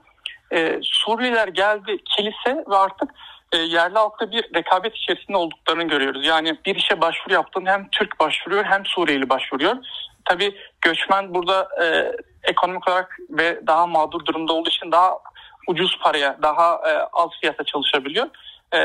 e, 0.52 0.80
Suriyeliler 0.82 1.48
geldi 1.48 1.98
kilise 2.16 2.64
ve 2.70 2.76
artık 2.76 3.10
e, 3.52 3.58
yerli 3.58 3.94
halkla 3.94 4.30
bir 4.30 4.54
rekabet 4.54 4.96
içerisinde 4.96 5.36
olduklarını 5.36 5.84
görüyoruz. 5.84 6.26
Yani 6.26 6.58
bir 6.66 6.76
işe 6.76 7.00
başvuru 7.00 7.34
yaptığında 7.34 7.70
hem 7.70 7.88
Türk 7.88 8.20
başvuruyor 8.20 8.64
hem 8.64 8.86
Suriyeli 8.86 9.28
başvuruyor. 9.28 9.76
Tabii 10.24 10.56
göçmen 10.80 11.34
burada 11.34 11.68
e, 11.82 12.12
ekonomik 12.42 12.88
olarak 12.88 13.16
ve 13.30 13.60
daha 13.66 13.86
mağdur 13.86 14.24
durumda 14.24 14.52
olduğu 14.52 14.68
için 14.68 14.92
daha 14.92 15.18
ucuz 15.68 15.98
paraya, 15.98 16.38
daha 16.42 16.74
e, 16.74 16.92
az 17.12 17.28
fiyata 17.40 17.64
çalışabiliyor. 17.64 18.26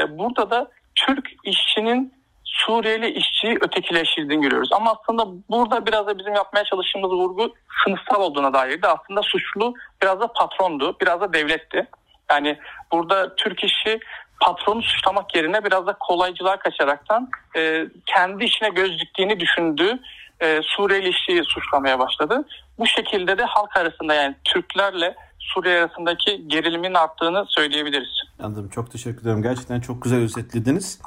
Burada 0.09 0.49
da 0.49 0.71
Türk 0.95 1.29
işçinin 1.43 2.13
Suriyeli 2.55 3.09
işçiyi 3.09 3.57
ötekileştirdiğini 3.61 4.43
görüyoruz. 4.43 4.69
Ama 4.71 4.91
aslında 4.91 5.25
burada 5.49 5.85
biraz 5.85 6.07
da 6.07 6.19
bizim 6.19 6.33
yapmaya 6.33 6.65
çalıştığımız 6.65 7.11
vurgu 7.11 7.53
sınıfsal 7.83 8.21
olduğuna 8.21 8.53
dairdi. 8.53 8.87
Aslında 8.87 9.21
suçlu 9.21 9.73
biraz 10.01 10.19
da 10.19 10.27
patrondu, 10.27 10.95
biraz 11.01 11.21
da 11.21 11.33
devletti. 11.33 11.87
Yani 12.31 12.59
burada 12.91 13.35
Türk 13.35 13.63
işi 13.63 13.99
patronu 14.41 14.81
suçlamak 14.81 15.35
yerine 15.35 15.63
biraz 15.63 15.87
da 15.87 15.97
kolaycılığa 15.99 16.59
kaçaraktan 16.59 17.29
e, 17.57 17.85
kendi 18.05 18.43
işine 18.43 18.69
göz 18.69 18.99
diktiğini 18.99 19.39
düşündüğü 19.39 19.99
e, 20.39 20.59
Suriyeli 20.63 21.09
işçiyi 21.09 21.43
suçlamaya 21.43 21.99
başladı. 21.99 22.45
Bu 22.79 22.87
şekilde 22.87 23.37
de 23.37 23.43
halk 23.43 23.77
arasında 23.77 24.13
yani 24.13 24.35
Türklerle 24.43 25.15
Suriye 25.39 25.79
arasındaki 25.79 26.47
gerilimin 26.47 26.93
arttığını 26.93 27.45
söyleyebiliriz. 27.47 28.21
Anladım. 28.39 28.69
Çok 28.69 28.91
teşekkür 28.91 29.21
ederim. 29.21 29.41
Gerçekten 29.41 29.79
çok 29.79 30.01
güzel 30.01 30.19
özetlediniz. 30.19 31.01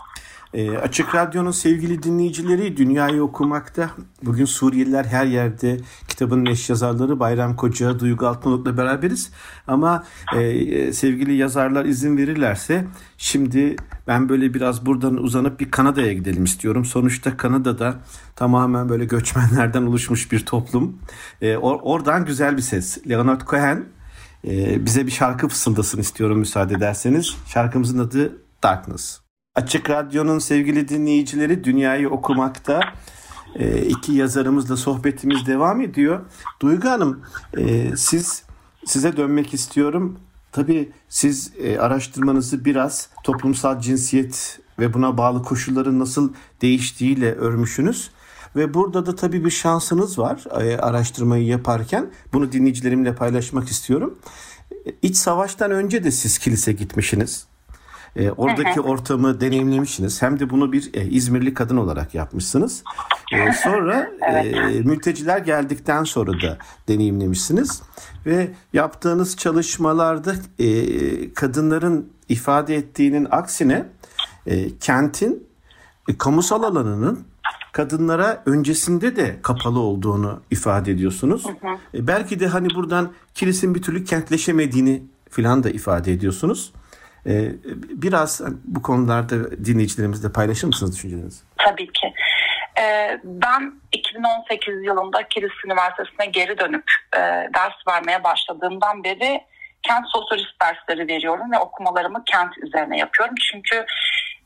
E, 0.54 0.78
Açık 0.78 1.14
Radyo'nun 1.14 1.50
sevgili 1.50 2.02
dinleyicileri 2.02 2.76
Dünyayı 2.76 3.22
Okumak'ta 3.22 3.90
bugün 4.22 4.44
Suriyeliler 4.44 5.04
her 5.04 5.26
yerde 5.26 5.80
kitabın 6.08 6.46
eş 6.46 6.70
yazarları 6.70 7.20
Bayram 7.20 7.56
Koca, 7.56 8.00
Duygu 8.00 8.26
Altınoluk'la 8.26 8.76
beraberiz. 8.76 9.32
Ama 9.66 10.04
e, 10.36 10.92
sevgili 10.92 11.34
yazarlar 11.34 11.84
izin 11.84 12.16
verirlerse 12.16 12.84
şimdi 13.18 13.76
ben 14.06 14.28
böyle 14.28 14.54
biraz 14.54 14.86
buradan 14.86 15.16
uzanıp 15.16 15.60
bir 15.60 15.70
Kanada'ya 15.70 16.12
gidelim 16.12 16.44
istiyorum. 16.44 16.84
Sonuçta 16.84 17.36
Kanada'da 17.36 17.96
tamamen 18.36 18.88
böyle 18.88 19.04
göçmenlerden 19.04 19.82
oluşmuş 19.82 20.32
bir 20.32 20.46
toplum. 20.46 20.98
E, 21.40 21.56
or, 21.56 21.78
oradan 21.82 22.24
güzel 22.26 22.56
bir 22.56 22.62
ses. 22.62 23.08
Leonard 23.08 23.40
Cohen 23.40 23.84
e, 24.44 24.84
bize 24.86 25.06
bir 25.06 25.12
şarkı 25.12 25.48
fısıldasın 25.48 26.00
istiyorum 26.00 26.38
müsaade 26.38 26.74
ederseniz. 26.74 27.36
Şarkımızın 27.46 27.98
adı 27.98 28.38
Darkness. 28.62 29.27
Açık 29.58 29.90
Radyo'nun 29.90 30.38
sevgili 30.38 30.88
dinleyicileri 30.88 31.64
Dünyayı 31.64 32.10
Okumak'ta 32.10 32.80
e, 33.54 33.82
iki 33.82 34.12
yazarımızla 34.12 34.76
sohbetimiz 34.76 35.46
devam 35.46 35.80
ediyor. 35.80 36.20
Duygu 36.60 36.88
Hanım 36.88 37.20
e, 37.56 37.96
siz 37.96 38.42
size 38.84 39.16
dönmek 39.16 39.54
istiyorum. 39.54 40.18
Tabii 40.52 40.92
siz 41.08 41.52
e, 41.62 41.78
araştırmanızı 41.78 42.64
biraz 42.64 43.08
toplumsal 43.24 43.80
cinsiyet 43.80 44.60
ve 44.78 44.94
buna 44.94 45.18
bağlı 45.18 45.42
koşulların 45.42 45.98
nasıl 45.98 46.32
değiştiğiyle 46.62 47.34
örmüşsünüz. 47.34 48.10
Ve 48.56 48.74
burada 48.74 49.06
da 49.06 49.16
tabii 49.16 49.44
bir 49.44 49.50
şansınız 49.50 50.18
var 50.18 50.44
araştırmayı 50.80 51.44
yaparken. 51.44 52.10
Bunu 52.32 52.52
dinleyicilerimle 52.52 53.14
paylaşmak 53.14 53.68
istiyorum. 53.68 54.18
İç 55.02 55.16
savaştan 55.16 55.70
önce 55.70 56.04
de 56.04 56.10
siz 56.10 56.38
kilise 56.38 56.72
gitmişsiniz. 56.72 57.46
E, 58.16 58.30
oradaki 58.30 58.80
ortamı 58.80 59.40
deneyimlemişsiniz. 59.40 60.22
Hem 60.22 60.40
de 60.40 60.50
bunu 60.50 60.72
bir 60.72 60.94
e, 60.94 61.04
İzmirli 61.04 61.54
kadın 61.54 61.76
olarak 61.76 62.14
yapmışsınız. 62.14 62.84
E, 63.32 63.52
sonra 63.52 64.10
evet. 64.30 64.56
e, 64.56 64.80
mülteciler 64.80 65.38
geldikten 65.38 66.04
sonra 66.04 66.32
da 66.32 66.58
deneyimlemişsiniz. 66.88 67.82
Ve 68.26 68.50
yaptığınız 68.72 69.36
çalışmalarda 69.36 70.34
e, 70.58 71.34
kadınların 71.34 72.12
ifade 72.28 72.76
ettiğinin 72.76 73.28
aksine 73.30 73.86
e, 74.46 74.78
kentin 74.78 75.46
e, 76.08 76.18
kamusal 76.18 76.62
alanının 76.62 77.24
kadınlara 77.72 78.42
öncesinde 78.46 79.16
de 79.16 79.38
kapalı 79.42 79.78
olduğunu 79.78 80.40
ifade 80.50 80.92
ediyorsunuz. 80.92 81.44
Hı 81.44 81.48
hı. 81.48 81.98
E, 81.98 82.06
belki 82.06 82.40
de 82.40 82.46
hani 82.46 82.68
buradan 82.74 83.12
kilisin 83.34 83.74
bir 83.74 83.82
türlü 83.82 84.04
kentleşemediğini 84.04 85.02
filan 85.30 85.62
da 85.62 85.70
ifade 85.70 86.12
ediyorsunuz. 86.12 86.72
Ee, 87.28 87.52
biraz 88.02 88.40
bu 88.64 88.82
konularda 88.82 89.64
dinleyicilerimizle 89.64 90.32
paylaşır 90.32 90.66
mısınız 90.66 90.96
düşüncelerinizi? 90.96 91.44
Tabii 91.58 91.92
ki. 91.92 92.12
Ee, 92.80 93.20
ben 93.24 93.72
2018 93.92 94.84
yılında 94.84 95.28
Kilis 95.28 95.64
Üniversitesi'ne 95.66 96.26
geri 96.26 96.58
dönüp 96.58 96.84
e, 97.16 97.18
ders 97.54 97.74
vermeye 97.88 98.24
başladığımdan 98.24 99.04
beri 99.04 99.40
kent 99.82 100.04
sosyolojist 100.12 100.60
dersleri 100.62 101.08
veriyorum 101.08 101.52
ve 101.52 101.58
okumalarımı 101.58 102.24
kent 102.24 102.58
üzerine 102.58 102.98
yapıyorum. 102.98 103.34
Çünkü 103.52 103.86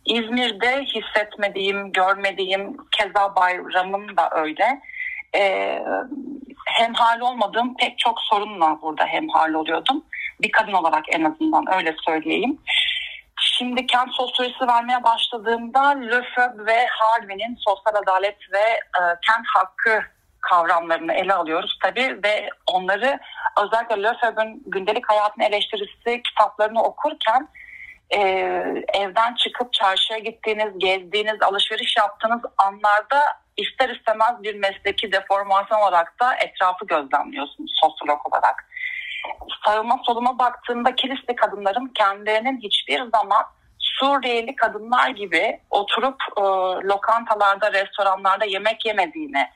İzmir'de 0.07 0.85
hissetmediğim, 0.85 1.93
görmediğim, 1.93 2.77
keza 2.91 3.37
bayramım 3.37 4.17
da 4.17 4.31
öyle. 4.33 4.81
Ee, 5.37 5.83
hemhal 6.67 7.21
olmadığım 7.21 7.77
pek 7.77 7.99
çok 7.99 8.21
sorunla 8.21 8.79
burada 8.83 9.07
hemhal 9.07 9.53
oluyordum. 9.55 10.05
Bir 10.41 10.53
kadın 10.53 10.73
olarak 10.73 11.05
en 11.09 11.25
azından 11.25 11.75
öyle 11.75 11.95
söyleyeyim. 12.07 12.59
Şimdi 13.41 13.87
kent 13.87 14.15
sosyolojisi 14.15 14.67
vermeye 14.69 15.05
başladığımda 15.05 15.89
Lefebvre 15.89 16.67
ve 16.67 16.87
Harvey'nin 16.87 17.57
sosyal 17.57 18.03
adalet 18.03 18.37
ve 18.53 18.69
e, 18.69 19.01
kent 19.27 19.47
hakkı 19.55 20.03
kavramlarını 20.41 21.12
ele 21.12 21.35
alıyoruz 21.35 21.79
tabii 21.83 22.21
ve 22.25 22.49
onları 22.67 23.19
özellikle 23.62 24.03
Lefebvre'nin 24.03 24.62
gündelik 24.67 25.11
hayatını 25.11 25.45
eleştirisi 25.45 26.23
kitaplarını 26.23 26.83
okurken 26.83 27.49
e, 28.11 28.19
evden 28.95 29.35
çıkıp 29.35 29.73
çarşıya 29.73 30.19
gittiğiniz, 30.19 30.79
gezdiğiniz, 30.79 31.43
alışveriş 31.43 31.97
yaptığınız 31.97 32.41
anlarda 32.59 33.21
ister 33.57 33.89
istemez 33.89 34.43
bir 34.43 34.55
mesleki 34.55 35.12
deformasyon 35.12 35.81
olarak 35.81 36.21
da 36.21 36.35
etrafı 36.35 36.87
gözlemliyorsunuz 36.87 37.81
sosyolog 37.83 38.21
olarak 38.33 38.65
sağıma 39.64 39.99
soluma 40.07 40.38
baktığımda 40.38 40.95
kilisli 40.95 41.37
kadınların 41.37 41.87
kendilerinin 41.87 42.61
hiçbir 42.61 42.99
zaman 42.99 43.45
Suriyeli 43.83 44.57
kadınlar 44.57 45.11
gibi 45.11 45.61
oturup 45.71 46.23
e, 46.37 46.43
lokantalarda, 46.87 47.73
restoranlarda 47.73 48.45
yemek 48.45 48.87
yemediğini, 48.87 49.49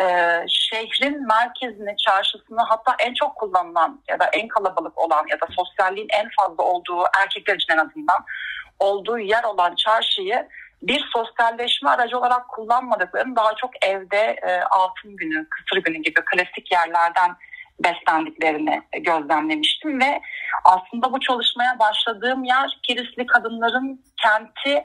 e, 0.00 0.04
şehrin 0.48 1.26
merkezini, 1.26 1.96
çarşısını 1.96 2.60
hatta 2.68 2.96
en 2.98 3.14
çok 3.14 3.36
kullanılan 3.36 4.00
ya 4.08 4.20
da 4.20 4.26
en 4.32 4.48
kalabalık 4.48 4.98
olan 4.98 5.24
ya 5.30 5.40
da 5.40 5.46
sosyalliğin 5.56 6.08
en 6.14 6.28
fazla 6.40 6.64
olduğu 6.64 7.04
erkekler 7.20 7.54
için 7.54 7.72
en 7.72 7.78
azından 7.78 8.24
olduğu 8.78 9.18
yer 9.18 9.44
olan 9.44 9.74
çarşıyı 9.74 10.48
bir 10.82 11.10
sosyalleşme 11.12 11.90
aracı 11.90 12.18
olarak 12.18 12.48
kullanmadıklarını 12.48 13.36
daha 13.36 13.54
çok 13.54 13.84
evde 13.84 14.36
e, 14.42 14.60
altın 14.60 15.16
günü, 15.16 15.46
kısır 15.48 15.82
günü 15.82 16.02
gibi 16.02 16.20
klasik 16.24 16.72
yerlerden 16.72 17.36
beslendiklerini 17.84 18.82
gözlemlemiştim 19.00 20.00
ve 20.00 20.20
aslında 20.64 21.12
bu 21.12 21.20
çalışmaya 21.20 21.78
başladığım 21.78 22.44
yer 22.44 22.78
Kilisli 22.82 23.26
kadınların 23.26 24.04
kenti 24.22 24.84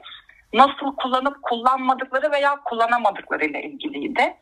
nasıl 0.54 0.96
kullanıp 0.96 1.42
kullanmadıkları 1.42 2.32
veya 2.32 2.60
kullanamadıkları 2.64 3.44
ile 3.44 3.62
ilgiliydi. 3.62 4.36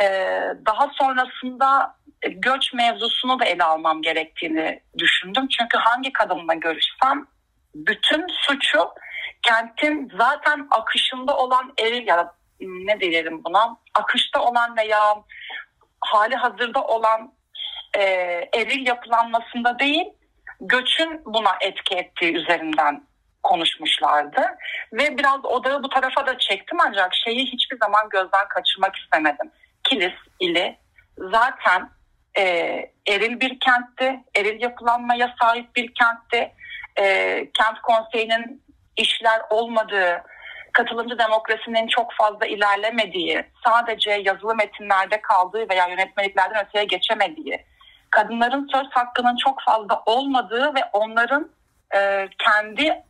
Ee, 0.00 0.40
daha 0.66 0.90
sonrasında 0.92 1.96
göç 2.28 2.72
mevzusunu 2.72 3.40
da 3.40 3.44
ele 3.44 3.64
almam 3.64 4.02
gerektiğini 4.02 4.80
düşündüm. 4.98 5.48
Çünkü 5.48 5.78
hangi 5.78 6.12
kadınla 6.12 6.54
görüşsem 6.54 7.26
bütün 7.74 8.26
suçu 8.28 8.88
kentin 9.42 10.12
zaten 10.18 10.66
akışında 10.70 11.36
olan 11.36 11.72
eril 11.78 12.06
ya 12.06 12.18
da 12.18 12.34
ne 12.60 13.00
diyelim 13.00 13.44
buna 13.44 13.76
akışta 13.94 14.42
olan 14.42 14.76
veya 14.76 15.14
hali 16.00 16.36
hazırda 16.36 16.82
olan 16.82 17.32
e, 17.98 18.02
eril 18.54 18.86
yapılanmasında 18.86 19.78
değil 19.78 20.04
göçün 20.60 21.22
buna 21.24 21.56
etki 21.60 21.94
ettiği 21.94 22.34
üzerinden 22.34 23.06
konuşmuşlardı. 23.42 24.42
Ve 24.92 25.18
biraz 25.18 25.44
odağı 25.44 25.82
bu 25.82 25.88
tarafa 25.88 26.26
da 26.26 26.38
çektim 26.38 26.78
ancak 26.80 27.14
şeyi 27.14 27.46
hiçbir 27.46 27.78
zaman 27.78 28.08
gözden 28.10 28.48
kaçırmak 28.48 28.96
istemedim. 28.96 29.50
Kilis 29.88 30.14
ili 30.40 30.78
zaten 31.18 31.90
e, 32.38 32.42
eril 33.08 33.40
bir 33.40 33.60
kentti, 33.60 34.20
eril 34.36 34.62
yapılanmaya 34.62 35.34
sahip 35.40 35.76
bir 35.76 35.94
kentti. 35.94 36.52
E, 36.98 37.04
kent 37.36 37.80
konseyinin 37.82 38.64
işler 38.96 39.42
olmadığı, 39.50 40.22
katılımcı 40.72 41.18
demokrasinin 41.18 41.86
çok 41.86 42.12
fazla 42.12 42.46
ilerlemediği, 42.46 43.44
sadece 43.66 44.10
yazılı 44.10 44.54
metinlerde 44.54 45.20
kaldığı 45.20 45.68
veya 45.68 45.88
yönetmeliklerden 45.88 46.66
öteye 46.66 46.84
geçemediği, 46.84 47.64
kadınların 48.14 48.68
söz 48.72 48.86
hakkının 48.90 49.36
çok 49.36 49.62
fazla 49.62 50.02
olmadığı 50.06 50.74
ve 50.74 50.84
onların 50.92 51.50
e, 51.96 52.28
kendi 52.38 53.02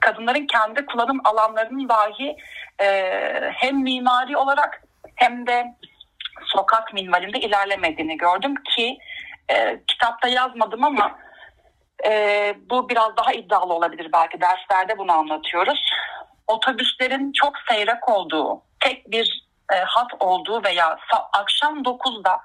kadınların 0.00 0.46
kendi 0.46 0.86
kullanım 0.86 1.20
alanlarının 1.24 1.88
dahi 1.88 2.36
e, 2.82 2.86
hem 3.54 3.82
mimari 3.82 4.36
olarak 4.36 4.82
hem 5.14 5.46
de 5.46 5.74
sokak 6.44 6.94
minvalinde 6.94 7.40
ilerlemediğini 7.40 8.16
gördüm 8.16 8.54
ki 8.76 8.98
e, 9.48 9.80
kitapta 9.86 10.28
yazmadım 10.28 10.84
ama 10.84 11.18
e, 12.06 12.54
bu 12.70 12.88
biraz 12.88 13.16
daha 13.16 13.32
iddialı 13.32 13.74
olabilir 13.74 14.10
belki 14.12 14.40
derslerde 14.40 14.98
bunu 14.98 15.12
anlatıyoruz. 15.12 15.90
Otobüslerin 16.46 17.32
çok 17.32 17.52
seyrek 17.68 18.08
olduğu, 18.08 18.62
tek 18.80 19.10
bir 19.10 19.46
e, 19.72 19.76
hat 19.76 20.10
olduğu 20.20 20.64
veya 20.64 20.98
akşam 21.32 21.82
9'da 21.82 22.40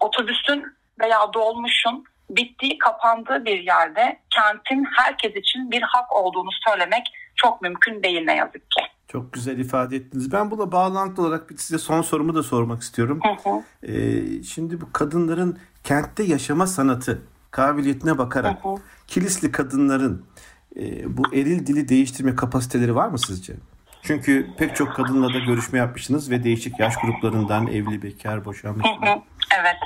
otobüsün 0.00 0.76
veya 1.00 1.32
dolmuşun 1.34 2.04
bittiği, 2.30 2.78
kapandığı 2.78 3.44
bir 3.44 3.58
yerde 3.58 4.20
kentin 4.30 4.86
herkes 4.96 5.36
için 5.36 5.70
bir 5.70 5.82
hak 5.82 6.12
olduğunu 6.12 6.50
söylemek 6.68 7.06
çok 7.36 7.62
mümkün 7.62 8.02
değil 8.02 8.24
ne 8.24 8.36
yazık 8.36 8.70
ki. 8.70 8.82
Çok 9.08 9.32
güzel 9.32 9.58
ifade 9.58 9.96
ettiniz. 9.96 10.32
Ben 10.32 10.50
buna 10.50 10.72
bağlantılı 10.72 11.26
olarak 11.26 11.50
size 11.56 11.78
son 11.78 12.02
sorumu 12.02 12.34
da 12.34 12.42
sormak 12.42 12.82
istiyorum. 12.82 13.20
Hı 13.22 13.50
hı. 13.50 13.62
Ee, 13.92 14.42
şimdi 14.42 14.80
bu 14.80 14.92
kadınların 14.92 15.58
kentte 15.84 16.22
yaşama 16.22 16.66
sanatı 16.66 17.22
kabiliyetine 17.50 18.18
bakarak 18.18 18.64
hı 18.64 18.68
hı. 18.68 18.74
kilisli 19.06 19.52
kadınların 19.52 20.26
e, 20.76 21.16
bu 21.16 21.34
eril 21.34 21.66
dili 21.66 21.88
değiştirme 21.88 22.36
kapasiteleri 22.36 22.94
var 22.94 23.08
mı 23.08 23.18
sizce? 23.18 23.54
Çünkü 24.02 24.46
pek 24.58 24.76
çok 24.76 24.94
kadınla 24.94 25.34
da 25.34 25.38
görüşme 25.38 25.78
yapmışsınız 25.78 26.30
ve 26.30 26.44
değişik 26.44 26.80
yaş 26.80 26.94
gruplarından 26.96 27.66
evli, 27.66 28.02
bekar, 28.02 28.44
boşanmış. 28.44 28.86
Hı 28.86 29.10
hı. 29.10 29.20
Evet. 29.60 29.76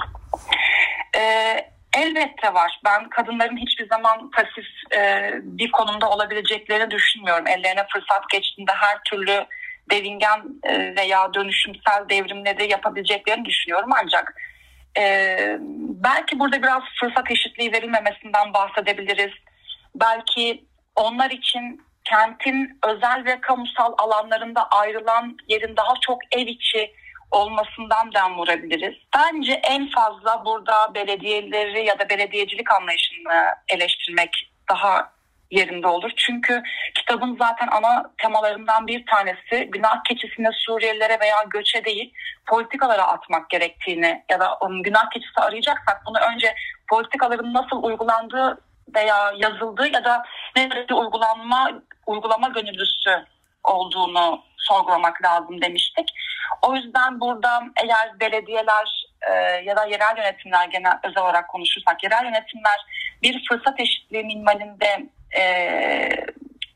Ee, 1.21 1.71
elbette 1.97 2.55
var. 2.55 2.81
Ben 2.85 3.09
kadınların 3.09 3.57
hiçbir 3.57 3.89
zaman 3.89 4.31
pasif 4.31 4.67
e, 4.95 5.33
bir 5.43 5.71
konumda 5.71 6.11
olabileceklerini 6.11 6.91
düşünmüyorum. 6.91 7.47
Ellerine 7.47 7.87
fırsat 7.93 8.31
geçtiğinde 8.33 8.73
her 8.73 9.03
türlü 9.03 9.47
devingen 9.91 10.43
e, 10.65 10.97
veya 10.97 11.35
dönüşümsel 11.35 12.09
devrimleri 12.09 12.71
yapabileceklerini 12.71 13.45
düşünüyorum. 13.45 13.91
Ancak 14.03 14.35
e, 14.99 15.37
belki 15.89 16.39
burada 16.39 16.63
biraz 16.63 16.83
fırsat 17.01 17.31
eşitliği 17.31 17.73
verilmemesinden 17.73 18.55
bahsedebiliriz. 18.55 19.33
Belki 19.95 20.65
onlar 20.97 21.31
için 21.31 21.83
kentin 22.05 22.79
özel 22.87 23.25
ve 23.25 23.41
kamusal 23.41 23.95
alanlarında 23.99 24.69
ayrılan 24.69 25.37
yerin 25.49 25.77
daha 25.77 25.95
çok 26.01 26.19
ev 26.33 26.47
içi 26.47 26.93
olmasından 27.31 28.13
dem 28.13 28.39
vurabiliriz. 28.39 28.95
Bence 29.17 29.53
en 29.53 29.91
fazla 29.91 30.45
burada 30.45 30.95
belediyeleri 30.95 31.87
ya 31.87 31.99
da 31.99 32.09
belediyecilik 32.09 32.73
anlayışını 32.73 33.55
eleştirmek 33.69 34.53
daha 34.71 35.13
yerinde 35.51 35.87
olur. 35.87 36.13
Çünkü 36.17 36.63
kitabın 36.95 37.37
zaten 37.37 37.69
ana 37.71 38.11
temalarından 38.19 38.87
bir 38.87 39.07
tanesi 39.07 39.71
günah 39.71 40.05
keçisini 40.05 40.49
Suriyelilere 40.53 41.21
veya 41.21 41.37
göçe 41.51 41.85
değil 41.85 42.13
politikalara 42.47 43.03
atmak 43.03 43.51
gerektiğini 43.51 44.25
ya 44.31 44.41
da 44.41 44.59
günah 44.85 45.11
keçisi 45.11 45.41
arayacaksak 45.41 46.03
bunu 46.07 46.19
önce 46.33 46.55
politikaların 46.91 47.55
nasıl 47.55 47.83
uygulandığı 47.83 48.59
veya 48.95 49.33
yazıldığı 49.37 49.89
ya 49.89 50.05
da 50.05 50.25
ne 50.57 50.71
derece 50.71 50.95
uygulanma 50.95 51.71
uygulama 52.07 52.49
gönüllüsü 52.49 53.27
olduğunu 53.65 54.45
sorgulamak 54.57 55.23
lazım 55.23 55.63
demiştik. 55.63 56.09
O 56.63 56.75
yüzden 56.75 57.21
burada 57.21 57.63
eğer 57.83 58.21
belediyeler 58.21 59.07
e, 59.31 59.33
ya 59.65 59.77
da 59.77 59.85
yerel 59.85 60.17
yönetimler 60.17 60.69
genel 60.69 60.99
özel 61.05 61.23
olarak 61.23 61.49
konuşursak 61.49 62.05
yerel 62.05 62.25
yönetimler 62.25 62.81
bir 63.23 63.45
fırsat 63.49 63.81
eşitliği 63.81 64.25
minvalinde 64.25 65.09
e, 65.39 65.45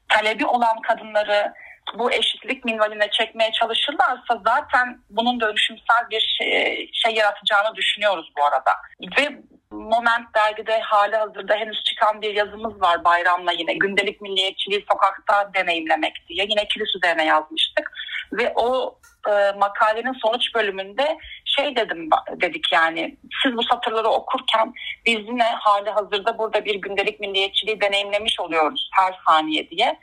talebi 0.09 0.47
olan 0.47 0.81
kadınları 0.81 1.55
bu 1.99 2.13
eşitlik 2.13 2.65
minvaline 2.65 3.11
çekmeye 3.11 3.53
çalışırlarsa 3.53 4.41
zaten 4.47 4.99
bunun 5.11 5.41
dönüşümsel 5.41 6.11
bir 6.11 6.37
şey, 6.39 6.91
şey 6.93 7.15
yaratacağını 7.15 7.77
düşünüyoruz 7.77 8.33
bu 8.39 8.45
arada. 8.45 8.73
Ve 9.19 9.39
Moment 9.75 10.35
dergide 10.35 10.81
hali 10.81 11.17
hazırda 11.17 11.55
henüz 11.55 11.83
çıkan 11.85 12.23
bir 12.23 12.35
yazımız 12.35 12.81
var 12.81 13.05
bayramla 13.05 13.53
yine. 13.53 13.75
Gündelik 13.75 14.21
milliyetçiliği 14.21 14.85
sokakta 14.91 15.51
deneyimlemek 15.55 16.29
diye. 16.29 16.47
Yine 16.51 16.69
kilis 16.69 16.97
üzerine 16.97 17.25
yazmıştık. 17.25 17.93
Ve 18.33 18.53
o 18.57 18.99
e, 19.29 19.53
makalenin 19.59 20.13
sonuç 20.13 20.55
bölümünde 20.55 21.19
şey 21.45 21.77
dedim 21.77 22.11
dedik 22.41 22.73
yani 22.73 23.17
siz 23.43 23.57
bu 23.57 23.63
satırları 23.63 24.09
okurken 24.09 24.75
biz 25.07 25.19
yine 25.19 25.45
hali 25.45 25.91
hazırda 25.91 26.39
burada 26.39 26.65
bir 26.65 26.75
gündelik 26.75 27.21
milliyetçiliği 27.21 27.81
deneyimlemiş 27.81 28.41
oluyoruz 28.41 28.91
her 28.93 29.15
saniye 29.27 29.71
diye. 29.71 29.99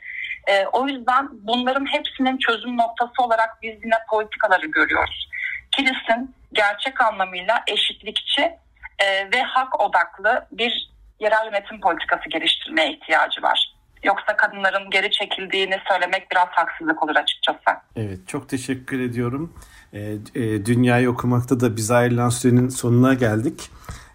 E, 0.46 0.66
o 0.66 0.88
yüzden 0.88 1.28
bunların 1.32 1.92
hepsinin 1.92 2.38
çözüm 2.38 2.76
noktası 2.76 3.22
olarak 3.22 3.50
biz 3.62 3.74
yine 3.84 3.96
politikaları 4.10 4.66
görüyoruz. 4.66 5.28
Kilis'in 5.76 6.34
gerçek 6.52 7.00
anlamıyla 7.00 7.62
eşitlikçi 7.66 8.61
e, 9.02 9.30
ve 9.34 9.42
hak 9.42 9.80
odaklı 9.80 10.46
bir 10.52 10.92
yerel 11.20 11.46
yönetim 11.46 11.80
politikası 11.80 12.28
geliştirmeye 12.28 12.92
ihtiyacı 12.92 13.42
var. 13.42 13.72
Yoksa 14.04 14.36
kadınların 14.36 14.90
geri 14.90 15.10
çekildiğini 15.10 15.78
söylemek 15.88 16.30
biraz 16.30 16.48
haksızlık 16.48 17.02
olur 17.02 17.16
açıkçası. 17.16 17.78
Evet 17.96 18.28
çok 18.28 18.48
teşekkür 18.48 19.00
ediyorum. 19.00 19.52
E, 19.92 20.00
e, 20.34 20.66
dünyayı 20.66 21.10
okumakta 21.10 21.60
da 21.60 21.76
biz 21.76 21.90
ayrılan 21.90 22.28
sürenin 22.28 22.68
sonuna 22.68 23.14
geldik. 23.14 23.70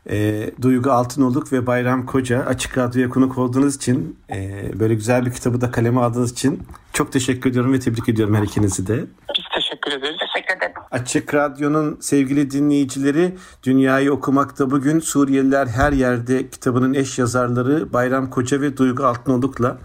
E, 0.10 0.50
Duygu 0.62 0.92
Altınoluk 0.92 1.54
ve 1.54 1.68
Bayram 1.68 2.06
Koca 2.06 2.46
Açık 2.46 2.78
Radyo'ya 2.78 3.10
konuk 3.10 3.38
olduğunuz 3.38 3.76
için 3.76 4.20
e, 4.30 4.70
böyle 4.80 4.94
güzel 4.94 5.26
bir 5.26 5.34
kitabı 5.34 5.62
da 5.62 5.72
kaleme 5.72 6.02
aldığınız 6.02 6.32
için 6.32 6.68
çok 6.94 7.12
teşekkür 7.12 7.50
ediyorum 7.50 7.74
ve 7.74 7.80
tebrik 7.80 8.10
ediyorum 8.10 8.36
her 8.36 8.44
ikinizi 8.44 8.88
de. 8.88 9.06
Biz 9.38 9.46
teşekkür 9.56 9.92
ederiz. 9.92 10.17
Teşekkür 10.38 10.58
ederim. 10.58 10.74
Açık 10.92 11.34
Radyo'nun 11.34 11.98
sevgili 12.02 12.52
dinleyicileri 12.52 13.36
Dünyayı 13.64 14.14
Okumakta 14.14 14.72
bugün 14.72 15.00
Suriyeliler 15.00 15.68
Her 15.68 15.92
Yerde 15.94 16.50
kitabının 16.50 16.94
eş 16.94 17.20
yazarları 17.20 17.94
Bayram 17.94 18.30
Koca 18.30 18.62
ve 18.62 18.78
Duygu 18.78 19.06
Altınoluk'la 19.06 19.78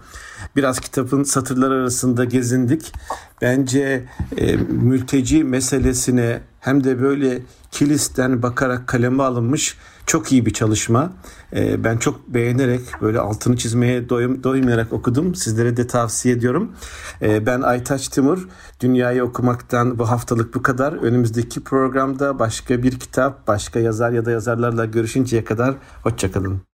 biraz 0.55 0.79
kitabın 0.79 1.23
satırları 1.23 1.73
arasında 1.73 2.25
gezindik. 2.25 2.93
Bence 3.41 4.05
e, 4.37 4.55
mülteci 4.55 5.43
meselesine 5.43 6.41
hem 6.63 6.83
de 6.83 7.01
böyle 7.01 7.41
kilisten 7.71 8.43
bakarak 8.43 8.87
kaleme 8.87 9.23
alınmış 9.23 9.77
çok 10.05 10.31
iyi 10.31 10.45
bir 10.45 10.53
çalışma. 10.53 11.11
Ee, 11.53 11.83
ben 11.83 11.97
çok 11.97 12.27
beğenerek 12.27 12.81
böyle 13.01 13.19
altını 13.19 13.57
çizmeye 13.57 14.09
doyum, 14.09 14.43
doymayarak 14.43 14.93
okudum. 14.93 15.35
Sizlere 15.35 15.77
de 15.77 15.87
tavsiye 15.87 16.35
ediyorum. 16.35 16.71
Ee, 17.21 17.45
ben 17.45 17.61
Aytaç 17.61 18.07
Timur. 18.07 18.47
Dünyayı 18.79 19.23
okumaktan 19.23 19.99
bu 19.99 20.09
haftalık 20.09 20.55
bu 20.55 20.61
kadar. 20.61 20.93
Önümüzdeki 20.93 21.63
programda 21.63 22.39
başka 22.39 22.83
bir 22.83 22.99
kitap, 22.99 23.47
başka 23.47 23.79
yazar 23.79 24.11
ya 24.11 24.25
da 24.25 24.31
yazarlarla 24.31 24.85
görüşünceye 24.85 25.43
kadar 25.43 25.75
hoşçakalın. 26.03 26.63